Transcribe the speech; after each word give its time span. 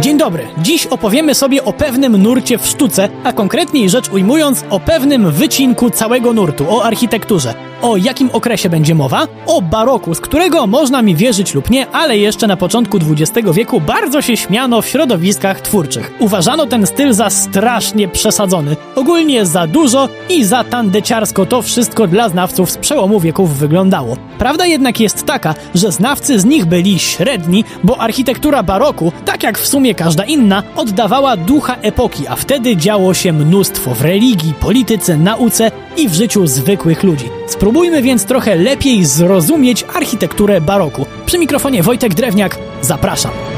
Dzień 0.00 0.18
dobry. 0.18 0.46
Dziś 0.58 0.86
opowiemy 0.86 1.34
sobie 1.34 1.64
o 1.64 1.72
pewnym 1.72 2.22
nurcie 2.22 2.58
w 2.58 2.66
sztuce, 2.66 3.08
a 3.24 3.32
konkretniej 3.32 3.90
rzecz 3.90 4.10
ujmując 4.12 4.64
o 4.70 4.80
pewnym 4.80 5.30
wycinku 5.30 5.90
całego 5.90 6.32
nurtu, 6.32 6.66
o 6.70 6.84
architekturze. 6.84 7.54
O 7.84 7.96
jakim 7.96 8.30
okresie 8.32 8.68
będzie 8.68 8.94
mowa? 8.94 9.26
O 9.46 9.62
baroku, 9.62 10.14
z 10.14 10.20
którego 10.20 10.66
można 10.66 11.02
mi 11.02 11.16
wierzyć 11.16 11.54
lub 11.54 11.70
nie, 11.70 11.90
ale 11.90 12.18
jeszcze 12.18 12.46
na 12.46 12.56
początku 12.56 12.98
XX 13.10 13.48
wieku 13.52 13.80
bardzo 13.80 14.22
się 14.22 14.36
śmiano 14.36 14.82
w 14.82 14.86
środowiskach 14.86 15.60
twórczych. 15.60 16.12
Uważano 16.18 16.66
ten 16.66 16.86
styl 16.86 17.12
za 17.12 17.30
strasznie 17.30 18.08
przesadzony, 18.08 18.76
ogólnie 18.94 19.46
za 19.46 19.66
dużo 19.66 20.08
i 20.28 20.44
za 20.44 20.64
tandeciarsko 20.64 21.46
to 21.46 21.62
wszystko 21.62 22.06
dla 22.06 22.28
znawców 22.28 22.70
z 22.70 22.76
przełomu 22.76 23.20
wieków 23.20 23.56
wyglądało. 23.56 24.16
Prawda 24.38 24.66
jednak 24.66 25.00
jest 25.00 25.26
taka, 25.26 25.54
że 25.74 25.92
znawcy 25.92 26.38
z 26.38 26.44
nich 26.44 26.66
byli 26.66 26.98
średni, 26.98 27.64
bo 27.82 27.98
architektura 27.98 28.62
baroku, 28.62 29.12
tak 29.24 29.42
jak 29.42 29.58
w 29.58 29.66
sumie 29.66 29.94
każda 29.94 30.24
inna, 30.24 30.62
oddawała 30.76 31.36
ducha 31.36 31.76
epoki, 31.82 32.28
a 32.28 32.36
wtedy 32.36 32.76
działo 32.76 33.14
się 33.14 33.32
mnóstwo 33.32 33.94
w 33.94 34.02
religii, 34.02 34.54
polityce, 34.60 35.16
nauce 35.16 35.70
i 35.96 36.08
w 36.08 36.14
życiu 36.14 36.46
zwykłych 36.46 37.02
ludzi. 37.02 37.28
Spróbujmy 37.46 37.73
więc 38.02 38.24
trochę 38.24 38.56
lepiej 38.56 39.04
zrozumieć 39.04 39.84
architekturę 39.94 40.60
baroku. 40.60 41.06
Przy 41.26 41.38
mikrofonie 41.38 41.82
Wojtek 41.82 42.14
Drewniak, 42.14 42.58
zapraszam. 42.82 43.53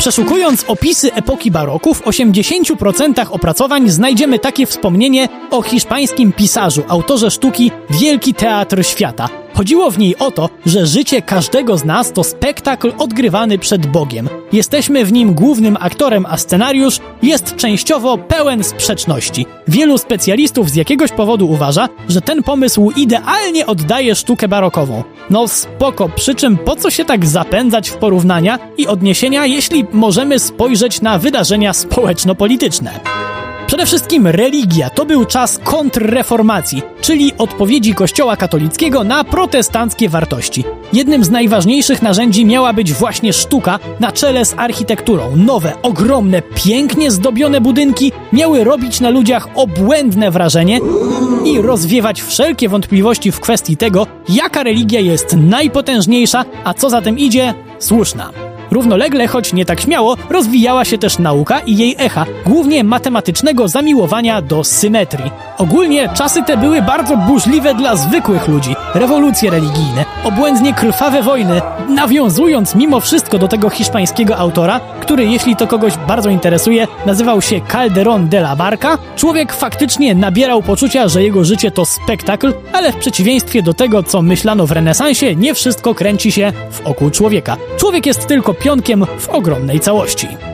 Przeszukując 0.00 0.64
opisy 0.68 1.12
epoki 1.14 1.50
baroku, 1.50 1.94
w 1.94 2.02
80% 2.02 3.26
opracowań 3.30 3.90
znajdziemy 3.90 4.38
takie 4.38 4.66
wspomnienie 4.66 5.28
o 5.50 5.62
hiszpańskim 5.62 6.32
pisarzu, 6.32 6.82
autorze 6.88 7.30
sztuki 7.30 7.70
Wielki 7.90 8.34
Teatr 8.34 8.86
Świata. 8.86 9.28
Chodziło 9.54 9.90
w 9.90 9.98
niej 9.98 10.16
o 10.18 10.30
to, 10.30 10.48
że 10.66 10.86
życie 10.86 11.22
każdego 11.22 11.78
z 11.78 11.84
nas 11.84 12.12
to 12.12 12.24
spektakl 12.24 12.92
odgrywany 12.98 13.58
przed 13.58 13.86
Bogiem. 13.86 14.28
Jesteśmy 14.52 15.04
w 15.04 15.12
nim 15.12 15.34
głównym 15.34 15.76
aktorem, 15.80 16.26
a 16.26 16.36
scenariusz 16.36 17.00
jest 17.22 17.56
częściowo 17.56 18.18
pełen 18.18 18.64
sprzeczności. 18.64 19.46
Wielu 19.68 19.98
specjalistów 19.98 20.70
z 20.70 20.74
jakiegoś 20.74 21.12
powodu 21.12 21.50
uważa, 21.50 21.88
że 22.08 22.20
ten 22.20 22.42
pomysł 22.42 22.90
idealnie 22.96 23.66
oddaje 23.66 24.14
sztukę 24.14 24.48
barokową. 24.48 25.02
No 25.30 25.48
spoko, 25.48 26.08
przy 26.08 26.34
czym 26.34 26.58
po 26.58 26.76
co 26.76 26.90
się 26.90 27.04
tak 27.04 27.26
zapędzać 27.26 27.90
w 27.90 27.96
porównania 27.96 28.58
i 28.76 28.86
odniesienia, 28.86 29.46
jeśli 29.46 29.84
możemy 29.92 30.38
spojrzeć 30.38 31.00
na 31.00 31.18
wydarzenia 31.18 31.72
społeczno-polityczne? 31.72 33.00
Przede 33.80 33.88
wszystkim 33.88 34.26
religia 34.26 34.90
to 34.90 35.06
był 35.06 35.24
czas 35.24 35.58
kontrreformacji, 35.64 36.82
czyli 37.00 37.32
odpowiedzi 37.38 37.94
Kościoła 37.94 38.36
katolickiego 38.36 39.04
na 39.04 39.24
protestanckie 39.24 40.08
wartości. 40.08 40.64
Jednym 40.92 41.24
z 41.24 41.30
najważniejszych 41.30 42.02
narzędzi 42.02 42.44
miała 42.44 42.72
być 42.72 42.92
właśnie 42.92 43.32
sztuka 43.32 43.78
na 44.00 44.12
czele 44.12 44.44
z 44.44 44.54
architekturą. 44.56 45.36
Nowe, 45.36 45.72
ogromne, 45.82 46.42
pięknie 46.42 47.10
zdobione 47.10 47.60
budynki 47.60 48.12
miały 48.32 48.64
robić 48.64 49.00
na 49.00 49.10
ludziach 49.10 49.48
obłędne 49.54 50.30
wrażenie 50.30 50.80
i 51.44 51.60
rozwiewać 51.60 52.22
wszelkie 52.22 52.68
wątpliwości 52.68 53.32
w 53.32 53.40
kwestii 53.40 53.76
tego, 53.76 54.06
jaka 54.28 54.62
religia 54.62 55.00
jest 55.00 55.36
najpotężniejsza, 55.36 56.44
a 56.64 56.74
co 56.74 56.90
za 56.90 57.02
tym 57.02 57.18
idzie, 57.18 57.54
słuszna. 57.78 58.49
Równolegle, 58.70 59.26
choć 59.26 59.52
nie 59.52 59.64
tak 59.64 59.80
śmiało, 59.80 60.16
rozwijała 60.30 60.84
się 60.84 60.98
też 60.98 61.18
nauka 61.18 61.60
i 61.60 61.76
jej 61.76 61.96
echa, 61.98 62.26
głównie 62.46 62.84
matematycznego 62.84 63.68
zamiłowania 63.68 64.42
do 64.42 64.64
symetrii. 64.64 65.30
Ogólnie 65.58 66.08
czasy 66.14 66.42
te 66.42 66.56
były 66.56 66.82
bardzo 66.82 67.16
burzliwe 67.16 67.74
dla 67.74 67.96
zwykłych 67.96 68.48
ludzi. 68.48 68.74
Rewolucje 68.94 69.50
religijne, 69.50 70.04
obłędnie 70.24 70.74
krwawe 70.74 71.22
wojny, 71.22 71.60
nawiązując 71.88 72.74
mimo 72.74 73.00
wszystko 73.00 73.38
do 73.38 73.48
tego 73.48 73.70
hiszpańskiego 73.70 74.36
autora, 74.36 74.80
który, 75.00 75.26
jeśli 75.26 75.56
to 75.56 75.66
kogoś 75.66 75.96
bardzo 75.96 76.30
interesuje, 76.30 76.86
nazywał 77.06 77.42
się 77.42 77.60
Calderón 77.60 78.28
de 78.28 78.38
la 78.38 78.56
Barca, 78.56 78.98
człowiek 79.16 79.52
faktycznie 79.52 80.14
nabierał 80.14 80.62
poczucia, 80.62 81.08
że 81.08 81.22
jego 81.22 81.44
życie 81.44 81.70
to 81.70 81.84
spektakl, 81.84 82.52
ale 82.72 82.92
w 82.92 82.96
przeciwieństwie 82.96 83.62
do 83.62 83.74
tego, 83.74 84.02
co 84.02 84.22
myślano 84.22 84.66
w 84.66 84.72
renesansie, 84.72 85.36
nie 85.36 85.54
wszystko 85.54 85.94
kręci 85.94 86.32
się 86.32 86.52
wokół 86.84 87.10
człowieka. 87.10 87.56
Człowiek 87.76 88.06
jest 88.06 88.26
tylko 88.26 88.54
pionkiem 88.54 89.06
w 89.18 89.28
ogromnej 89.28 89.80
całości. 89.80 90.49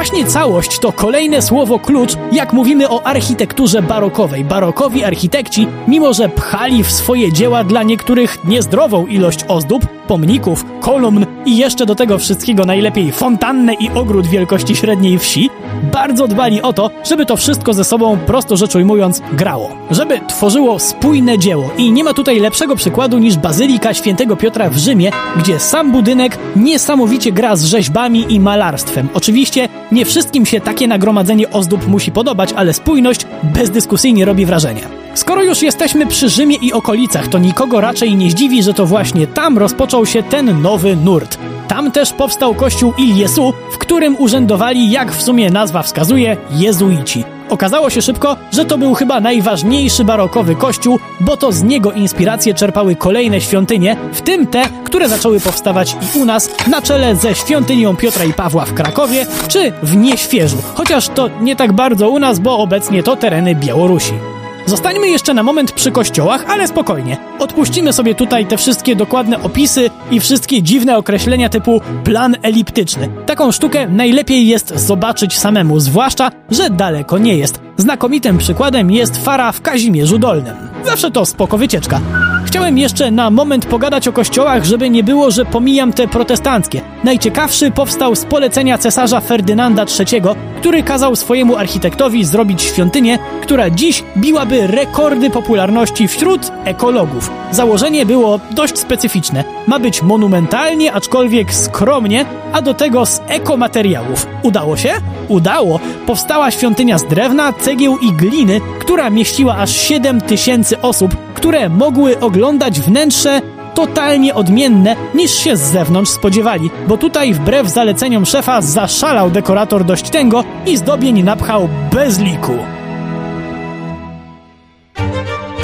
Właśnie 0.00 0.24
całość 0.24 0.78
to 0.78 0.92
kolejne 0.92 1.42
słowo 1.42 1.78
klucz, 1.78 2.16
jak 2.32 2.52
mówimy 2.52 2.90
o 2.90 3.06
architekturze 3.06 3.82
barokowej. 3.82 4.44
Barokowi 4.44 5.04
architekci, 5.04 5.66
mimo 5.88 6.14
że 6.14 6.28
pchali 6.28 6.84
w 6.84 6.92
swoje 6.92 7.32
dzieła 7.32 7.64
dla 7.64 7.82
niektórych 7.82 8.44
niezdrową 8.44 9.06
ilość 9.06 9.44
ozdób, 9.48 9.86
pomników, 9.86 10.64
kolumn 10.80 11.26
i 11.46 11.56
jeszcze 11.56 11.86
do 11.86 11.94
tego 11.94 12.18
wszystkiego 12.18 12.64
najlepiej 12.64 13.12
fontannę 13.12 13.74
i 13.74 13.90
ogród 13.90 14.26
wielkości 14.26 14.76
średniej 14.76 15.18
wsi, 15.18 15.50
bardzo 15.92 16.28
dbali 16.28 16.62
o 16.62 16.72
to, 16.72 16.90
żeby 17.04 17.26
to 17.26 17.36
wszystko 17.36 17.74
ze 17.74 17.84
sobą, 17.84 18.18
prosto 18.26 18.56
rzecz 18.56 18.74
ujmując, 18.74 19.22
grało. 19.32 19.70
Żeby 19.90 20.20
tworzyło 20.28 20.78
spójne 20.78 21.38
dzieło. 21.38 21.70
I 21.78 21.92
nie 21.92 22.04
ma 22.04 22.14
tutaj 22.14 22.40
lepszego 22.40 22.76
przykładu 22.76 23.18
niż 23.18 23.36
Bazylika 23.36 23.94
Świętego 23.94 24.36
Piotra 24.36 24.70
w 24.70 24.76
Rzymie, 24.76 25.10
gdzie 25.36 25.58
sam 25.58 25.92
budynek 25.92 26.38
niesamowicie 26.56 27.32
gra 27.32 27.56
z 27.56 27.64
rzeźbami 27.64 28.26
i 28.28 28.40
malarstwem. 28.40 29.08
Oczywiście 29.14 29.68
nie 29.92 30.04
wszystkim 30.04 30.46
się 30.46 30.60
takie 30.60 30.88
nagromadzenie 30.88 31.50
ozdób 31.50 31.88
musi 31.88 32.12
podobać, 32.12 32.52
ale 32.52 32.72
spójność 32.72 33.26
bezdyskusyjnie 33.42 34.24
robi 34.24 34.46
wrażenie. 34.46 34.80
Skoro 35.14 35.42
już 35.42 35.62
jesteśmy 35.62 36.06
przy 36.06 36.28
Rzymie 36.28 36.56
i 36.56 36.72
okolicach, 36.72 37.28
to 37.28 37.38
nikogo 37.38 37.80
raczej 37.80 38.16
nie 38.16 38.30
zdziwi, 38.30 38.62
że 38.62 38.74
to 38.74 38.86
właśnie 38.86 39.26
tam 39.26 39.58
rozpoczął 39.58 40.06
się 40.06 40.22
ten 40.22 40.62
nowy 40.62 40.96
nurt. 40.96 41.38
Tam 41.68 41.92
też 41.92 42.12
powstał 42.12 42.54
kościół 42.54 42.92
Il 42.98 43.16
Jesu, 43.16 43.52
w 43.72 43.78
którym 43.78 44.16
urzędowali, 44.16 44.90
jak 44.90 45.12
w 45.12 45.22
sumie 45.22 45.50
nazwa 45.50 45.82
wskazuje, 45.82 46.36
jezuici. 46.50 47.24
Okazało 47.50 47.90
się 47.90 48.02
szybko, 48.02 48.36
że 48.52 48.64
to 48.64 48.78
był 48.78 48.94
chyba 48.94 49.20
najważniejszy 49.20 50.04
barokowy 50.04 50.54
kościół, 50.54 50.98
bo 51.20 51.36
to 51.36 51.52
z 51.52 51.62
niego 51.62 51.92
inspiracje 51.92 52.54
czerpały 52.54 52.96
kolejne 52.96 53.40
świątynie, 53.40 53.96
w 54.12 54.22
tym 54.22 54.46
te, 54.46 54.62
które 54.84 55.08
zaczęły 55.08 55.40
powstawać 55.40 55.96
i 56.14 56.18
u 56.18 56.24
nas, 56.24 56.50
na 56.66 56.82
czele 56.82 57.16
ze 57.16 57.34
świątynią 57.34 57.96
Piotra 57.96 58.24
i 58.24 58.32
Pawła 58.32 58.64
w 58.64 58.74
Krakowie, 58.74 59.26
czy 59.48 59.72
w 59.82 59.96
Nieświeżu, 59.96 60.56
chociaż 60.74 61.08
to 61.08 61.30
nie 61.40 61.56
tak 61.56 61.72
bardzo 61.72 62.10
u 62.10 62.18
nas, 62.18 62.38
bo 62.38 62.58
obecnie 62.58 63.02
to 63.02 63.16
tereny 63.16 63.54
Białorusi. 63.54 64.29
Zostańmy 64.66 65.08
jeszcze 65.08 65.34
na 65.34 65.42
moment 65.42 65.72
przy 65.72 65.90
kościołach, 65.90 66.44
ale 66.48 66.68
spokojnie. 66.68 67.16
Odpuścimy 67.38 67.92
sobie 67.92 68.14
tutaj 68.14 68.46
te 68.46 68.56
wszystkie 68.56 68.96
dokładne 68.96 69.42
opisy 69.42 69.90
i 70.10 70.20
wszystkie 70.20 70.62
dziwne 70.62 70.96
określenia 70.96 71.48
typu 71.48 71.80
plan 72.04 72.36
eliptyczny. 72.42 73.08
Taką 73.26 73.52
sztukę 73.52 73.88
najlepiej 73.88 74.46
jest 74.46 74.78
zobaczyć 74.78 75.38
samemu, 75.38 75.80
zwłaszcza, 75.80 76.30
że 76.50 76.70
daleko 76.70 77.18
nie 77.18 77.36
jest. 77.36 77.60
Znakomitym 77.76 78.38
przykładem 78.38 78.90
jest 78.90 79.24
fara 79.24 79.52
w 79.52 79.60
Kazimierzu 79.60 80.18
Dolnym. 80.18 80.69
Zawsze 80.84 81.10
to 81.10 81.26
spoko 81.26 81.58
wycieczka. 81.58 82.00
Chciałem 82.44 82.78
jeszcze 82.78 83.10
na 83.10 83.30
moment 83.30 83.66
pogadać 83.66 84.08
o 84.08 84.12
kościołach, 84.12 84.64
żeby 84.64 84.90
nie 84.90 85.04
było, 85.04 85.30
że 85.30 85.44
pomijam 85.44 85.92
te 85.92 86.08
protestanckie. 86.08 86.80
Najciekawszy 87.04 87.70
powstał 87.70 88.16
z 88.16 88.24
polecenia 88.24 88.78
cesarza 88.78 89.20
Ferdynanda 89.20 89.84
III, 89.98 90.22
który 90.60 90.82
kazał 90.82 91.16
swojemu 91.16 91.56
architektowi 91.56 92.24
zrobić 92.24 92.62
świątynię, 92.62 93.18
która 93.42 93.70
dziś 93.70 94.04
biłaby 94.16 94.66
rekordy 94.66 95.30
popularności 95.30 96.08
wśród 96.08 96.52
ekologów. 96.64 97.30
Założenie 97.50 98.06
było 98.06 98.40
dość 98.50 98.78
specyficzne. 98.78 99.44
Ma 99.66 99.78
być 99.78 100.02
monumentalnie, 100.02 100.92
aczkolwiek 100.92 101.54
skromnie, 101.54 102.24
a 102.52 102.62
do 102.62 102.74
tego 102.74 103.06
z 103.06 103.20
ekomateriałów. 103.28 104.26
Udało 104.42 104.76
się? 104.76 104.92
Udało. 105.30 105.80
Powstała 106.06 106.50
świątynia 106.50 106.98
z 106.98 107.04
drewna, 107.04 107.52
cegieł 107.52 107.98
i 107.98 108.12
gliny, 108.12 108.60
która 108.80 109.10
mieściła 109.10 109.56
aż 109.56 109.70
7 109.76 110.20
tysięcy 110.20 110.80
osób, 110.80 111.16
które 111.34 111.68
mogły 111.68 112.20
oglądać 112.20 112.80
wnętrze 112.80 113.40
totalnie 113.74 114.34
odmienne 114.34 114.96
niż 115.14 115.30
się 115.30 115.56
z 115.56 115.60
zewnątrz 115.60 116.10
spodziewali, 116.10 116.70
bo 116.88 116.96
tutaj 116.96 117.34
wbrew 117.34 117.68
zaleceniom 117.68 118.26
szefa 118.26 118.62
zaszalał 118.62 119.30
dekorator 119.30 119.84
dość 119.84 120.10
tęgo 120.10 120.44
i 120.66 120.76
zdobień 120.76 121.22
napchał 121.22 121.68
bez 121.92 122.18
liku. 122.18 122.79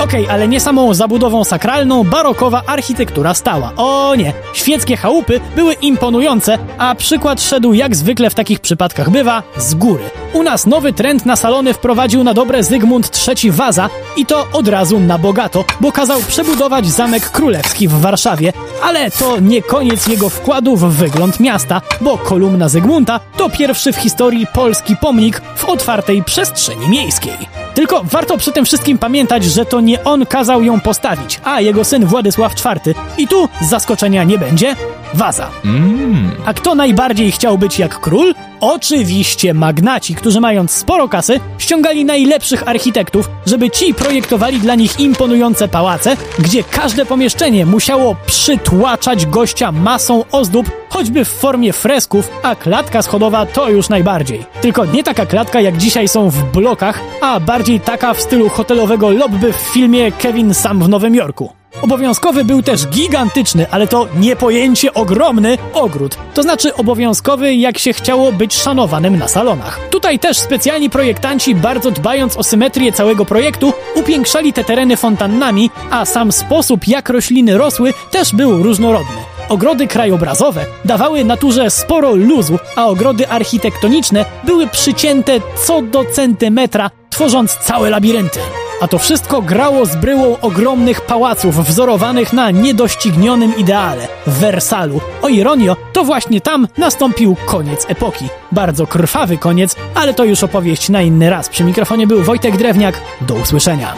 Okej, 0.01 0.23
okay, 0.25 0.35
ale 0.35 0.49
nie 0.49 0.61
samą 0.61 0.95
zabudową 0.95 1.45
sakralną 1.45 2.05
barokowa 2.05 2.63
architektura 2.67 3.35
stała. 3.35 3.73
O 3.77 4.15
nie, 4.15 4.33
świeckie 4.53 4.97
chałupy 4.97 5.41
były 5.57 5.75
imponujące, 5.75 6.59
a 6.79 6.95
przykład 6.95 7.43
szedł 7.43 7.73
jak 7.73 7.97
zwykle 7.97 8.31
w 8.31 8.35
takich 8.35 8.61
przypadkach 8.61 9.11
bywa 9.11 9.43
z 9.57 9.75
góry. 9.75 10.05
U 10.33 10.43
nas 10.43 10.67
nowy 10.67 10.93
trend 10.93 11.27
na 11.27 11.37
salony 11.37 11.75
wprowadził 11.75 12.25
na 12.25 12.35
dobre 12.35 12.63
Zygmunt 12.63 13.29
III 13.29 13.51
Waza 13.51 13.91
i 14.17 14.27
to 14.27 14.47
od 14.53 14.69
razu 14.69 15.01
na 15.01 15.19
bogato, 15.19 15.65
bo 15.81 15.93
kazał 15.93 16.21
przebudować 16.21 16.87
Zamek 16.87 17.31
Królewski 17.31 17.89
w 17.89 18.01
Warszawie, 18.01 18.53
ale 18.83 19.11
to 19.11 19.41
nie 19.41 19.63
koniec 19.63 20.07
jego 20.07 20.29
wkładu 20.29 20.77
w 20.77 20.95
wygląd 20.95 21.41
miasta, 21.41 21.81
bo 22.01 22.19
kolumna 22.19 22.69
Zygmunta 22.69 23.21
to 23.37 23.51
pierwszy 23.51 23.93
w 23.93 23.97
historii 23.97 24.47
polski 24.55 24.97
pomnik 24.97 25.43
w 25.57 25.65
otwartej 25.65 26.23
przestrzeni 26.23 26.89
miejskiej. 26.89 27.66
Tylko 27.77 28.03
warto 28.05 28.39
przy 28.39 28.53
tym 28.53 28.65
wszystkim 28.65 28.99
pamiętać, 28.99 29.45
że 29.45 29.67
to 29.67 29.81
nie 29.81 30.05
on 30.05 30.27
kazał 30.27 30.63
ją 30.63 30.81
postawić, 30.81 31.41
a 31.45 31.61
jego 31.61 31.85
syn 31.85 32.07
Władysław 32.07 32.53
IV. 32.53 32.95
I 33.19 33.29
tu 33.29 33.49
zaskoczenia 33.61 34.25
nie 34.25 34.39
będzie. 34.39 34.77
Waza. 35.15 35.51
Mm. 35.65 36.31
A 36.47 36.55
kto 36.55 36.75
najbardziej 36.75 37.33
chciał 37.33 37.59
być 37.59 37.79
jak 37.79 38.01
król? 38.01 38.35
Oczywiście 38.61 39.55
magnaci, 39.55 40.15
którzy 40.15 40.41
mając 40.41 40.71
sporo 40.71 41.09
kasy, 41.09 41.41
ściągali 41.59 42.05
najlepszych 42.05 42.69
architektów, 42.69 43.31
żeby 43.47 43.71
ci 43.71 43.95
projektowali 43.95 44.61
dla 44.61 44.75
nich 44.75 45.01
imponujące 45.01 45.69
pałace, 45.69 46.17
gdzie 46.39 46.65
każde 46.65 47.07
pomieszczenie 47.07 47.67
musiało 47.67 48.17
przytłaczać 48.27 49.27
gościa 49.27 49.73
masą 49.73 50.25
ozdób, 50.33 50.71
choćby 50.89 51.25
w 51.25 51.29
formie 51.29 51.73
fresków, 51.73 52.31
a 52.43 52.55
klatka 52.55 53.03
schodowa 53.03 53.47
to 53.47 53.71
już 53.71 53.89
najbardziej. 53.89 54.45
Tylko 54.61 54.85
nie 54.85 55.05
taka 55.05 55.27
klatka 55.27 55.61
jak 55.61 55.77
dzisiaj 55.77 56.09
są 56.09 56.31
w 56.31 56.53
blokach, 56.53 57.01
a 57.21 57.41
bardziej 57.41 57.81
taka 57.81 58.15
w 58.15 58.21
stylu 58.21 58.49
hotelowego 58.49 59.11
lobby 59.11 59.53
w 59.53 59.57
filmie 59.57 60.13
Kevin 60.13 60.55
Sam 60.55 60.83
w 60.83 60.89
Nowym 60.89 61.15
Jorku. 61.15 61.53
Obowiązkowy 61.83 62.45
był 62.45 62.63
też 62.63 62.87
gigantyczny, 62.87 63.67
ale 63.71 63.87
to 63.87 64.09
niepojęcie 64.19 64.95
ogromny 64.95 65.59
ogród. 65.73 66.19
To 66.35 66.43
znaczy 66.43 66.75
obowiązkowy, 66.75 67.55
jak 67.55 67.79
się 67.79 67.93
chciało 67.93 68.33
być 68.33 68.55
szanowanym 68.55 69.19
na 69.19 69.29
salonach. 69.29 69.81
Tutaj 69.91 70.19
też 70.19 70.39
specjalni 70.39 70.91
projektanci, 70.91 71.55
bardzo 71.55 71.91
dbając 71.91 72.37
o 72.37 72.45
symetrię 72.45 72.93
całego 72.93 73.25
projektu, 73.25 73.73
upiększali 73.95 74.53
te 74.53 74.65
tereny 74.65 74.97
fontannami, 74.97 75.71
a 75.91 76.05
sam 76.05 76.33
sposób, 76.33 76.89
jak 76.89 77.09
rośliny 77.09 77.59
rosły, 77.59 77.95
też 78.11 78.35
był 78.35 78.63
różnorodny. 78.63 79.17
Ogrody 79.49 79.87
krajobrazowe 79.87 80.67
dawały 80.85 81.25
naturze 81.25 81.71
sporo 81.71 82.15
luzu, 82.15 82.59
a 82.77 82.87
ogrody 82.87 83.29
architektoniczne 83.29 84.25
były 84.45 84.67
przycięte 84.67 85.33
co 85.67 85.83
do 85.83 86.05
centymetra, 86.05 86.91
tworząc 87.11 87.57
całe 87.57 87.91
labirynty. 87.91 88.41
A 88.81 88.89
to 88.89 88.99
wszystko 88.99 89.43
grało 89.43 89.87
z 89.87 89.97
bryłą 89.97 90.37
ogromnych 90.41 91.01
pałaców 91.01 91.67
wzorowanych 91.67 92.33
na 92.33 92.51
niedoścignionym 92.51 93.57
ideale 93.57 94.09
Wersalu. 94.27 95.01
O 95.23 95.29
ironio, 95.29 95.77
to 95.93 96.05
właśnie 96.05 96.41
tam 96.41 96.69
nastąpił 96.79 97.37
koniec 97.47 97.87
epoki. 97.89 98.29
Bardzo 98.53 98.87
krwawy 98.87 99.39
koniec, 99.39 99.77
ale 99.95 100.15
to 100.15 100.25
już 100.25 100.43
opowieść 100.43 100.89
na 100.89 101.03
inny 101.03 101.31
raz. 101.31 101.49
Przy 101.49 101.65
mikrofonie 101.65 102.07
był 102.07 102.23
Wojtek 102.23 102.57
Drewniak. 102.57 103.01
Do 103.21 103.35
usłyszenia. 103.35 103.95